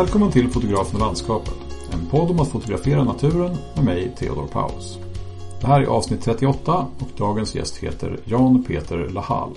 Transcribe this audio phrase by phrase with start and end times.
[0.00, 1.54] Välkommen till Fotografen och landskapet.
[1.92, 4.98] En podd om att fotografera naturen med mig, Theodor Paus.
[5.60, 9.50] Det här är avsnitt 38 och dagens gäst heter Jan Peter Lahall.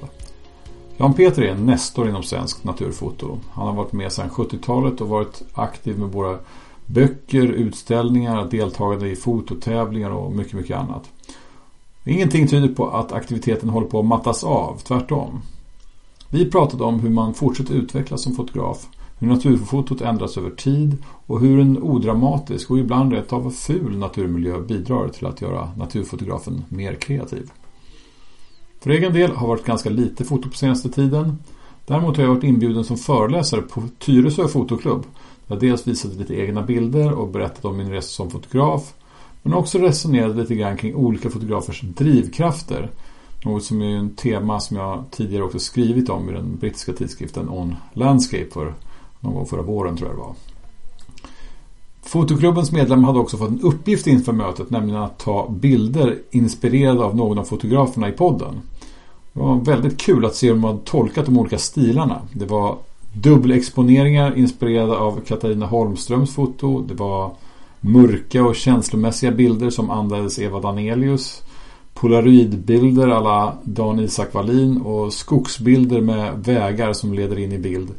[0.98, 3.40] Jan Peter är en nestor inom svensk naturfoto.
[3.52, 6.40] Han har varit med sedan 70-talet och varit aktiv med våra
[6.86, 11.10] böcker, utställningar, deltagande i fototävlingar och mycket, mycket annat.
[12.05, 15.41] Ingenting tyder på att aktiviteten håller på att mattas av, tvärtom.
[16.30, 18.88] Vi pratade om hur man fortsätter utvecklas som fotograf,
[19.23, 24.62] hur naturfotot ändras över tid och hur en odramatisk och ibland rätt av ful naturmiljö
[24.62, 27.52] bidrar till att göra naturfotografen mer kreativ.
[28.80, 31.38] För egen del har varit ganska lite foto på senaste tiden.
[31.86, 35.04] Däremot har jag varit inbjuden som föreläsare på Tyresö fotoklubb.
[35.48, 38.94] Där jag dels visade lite egna bilder och berättade om min resa som fotograf.
[39.42, 42.90] Men också resonerade lite grann kring olika fotografers drivkrafter.
[43.45, 47.50] Något som är en tema som jag tidigare också skrivit om i den brittiska tidskriften
[47.50, 48.73] On Landscape för
[49.23, 50.33] någon gång förra våren tror jag det var.
[52.02, 57.16] Fotoklubbens medlemmar hade också fått en uppgift inför mötet, nämligen att ta bilder inspirerade av
[57.16, 58.61] någon av fotograferna i podden.
[59.33, 62.21] Det var väldigt kul att se hur de hade tolkat de olika stilarna.
[62.33, 62.77] Det var
[63.13, 66.81] dubbelexponeringar inspirerade av Katarina Holmströms foto.
[66.81, 67.31] Det var
[67.79, 71.44] mörka och känslomässiga bilder som andades Eva Danelius.
[71.94, 77.91] Polaroidbilder alla Dan Isak Wallin och skogsbilder med vägar som leder in i bild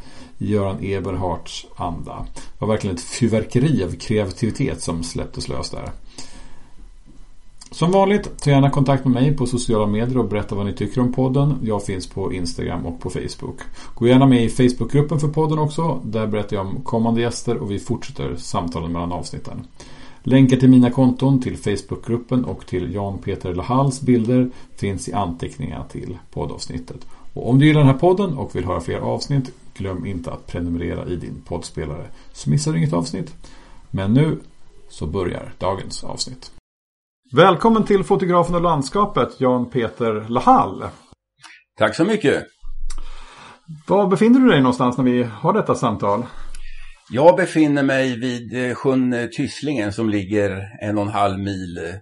[0.45, 2.27] Göran Eberhards anda.
[2.35, 5.93] Det var verkligen ett fyrverkeri av kreativitet som släpptes lös där.
[7.75, 11.01] Som vanligt, ta gärna kontakt med mig på sociala medier och berätta vad ni tycker
[11.01, 11.59] om podden.
[11.63, 13.61] Jag finns på Instagram och på Facebook.
[13.95, 16.01] Gå gärna med i Facebookgruppen för podden också.
[16.05, 19.67] Där berättar jag om kommande gäster och vi fortsätter samtalen mellan avsnitten.
[20.23, 25.85] Länkar till mina konton, till Facebookgruppen och till Jan Peter Lahals bilder finns i anteckningarna
[25.85, 27.07] till poddavsnittet.
[27.35, 30.47] Och om du gillar den här podden och vill höra fler avsnitt, glöm inte att
[30.47, 33.35] prenumerera i din poddspelare så missar du inget avsnitt.
[33.91, 34.41] Men nu
[34.89, 36.51] så börjar dagens avsnitt.
[37.33, 40.85] Välkommen till fotografen och landskapet, Jan Peter Lahall.
[41.79, 42.45] Tack så mycket.
[43.87, 46.27] Var befinner du dig någonstans när vi har detta samtal?
[47.11, 51.95] Jag befinner mig vid eh, sjön Tysslingen som ligger en och en halv mil eh,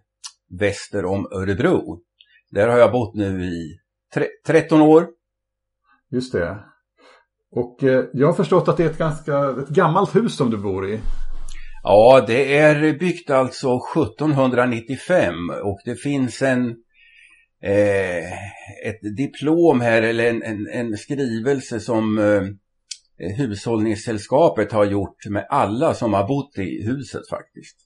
[0.59, 2.01] väster om Örebro.
[2.51, 3.79] Där har jag bott nu i
[4.47, 5.06] 13 år.
[6.12, 6.59] Just det.
[7.50, 10.56] Och eh, jag har förstått att det är ett ganska ett gammalt hus som du
[10.56, 11.00] bor i.
[11.83, 16.69] Ja, det är byggt alltså 1795 och det finns en
[17.62, 18.33] eh,
[18.89, 22.43] ett diplom här eller en, en, en skrivelse som eh,
[23.37, 27.77] Hushållningssällskapet har gjort med alla som har bott i huset faktiskt.